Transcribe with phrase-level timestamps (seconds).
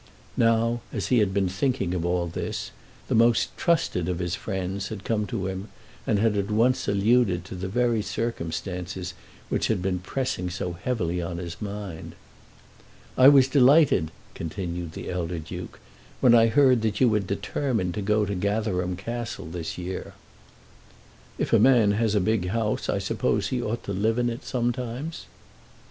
[0.37, 2.71] Now, as he had been thinking of all this,
[3.07, 5.67] the most trusted of his friends had come to him,
[6.07, 9.13] and had at once alluded to the very circumstances
[9.49, 12.15] which had been pressing so heavily on his mind.
[13.15, 15.79] "I was delighted," continued the elder Duke,
[16.19, 20.15] "when I heard that you had determined to go to Gatherum Castle this year."
[21.37, 24.43] "If a man has a big house I suppose he ought to live in it,
[24.45, 25.27] sometimes."